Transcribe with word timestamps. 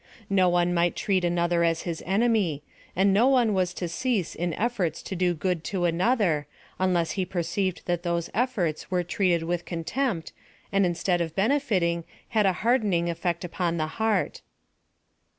No 0.31 0.49
one 0.49 0.73
might 0.73 0.95
treat 0.95 1.23
another 1.23 1.63
as 1.63 1.83
his 1.83 2.01
enemy; 2.07 2.63
and 2.95 3.13
no 3.13 3.27
one 3.27 3.53
was 3.53 3.71
to 3.75 3.87
cease 3.87 4.33
in 4.33 4.55
efforts 4.55 5.03
to 5.03 5.15
do 5.15 5.35
good 5.35 5.63
to 5.65 5.85
another, 5.85 6.47
unless 6.79 7.11
he 7.11 7.23
perceived 7.23 7.83
that 7.85 8.01
those 8.01 8.27
efforts 8.33 8.89
were 8.89 9.03
treated 9.03 9.43
with 9.43 9.63
contempt, 9.63 10.33
and 10.71 10.87
instead 10.87 11.21
of 11.21 11.35
benefitting, 11.35 12.03
had 12.29 12.47
a 12.47 12.53
hardening 12.65 13.11
effect 13.11 13.43
upon 13.45 13.77
the 13.77 13.85
heart. 14.01 14.41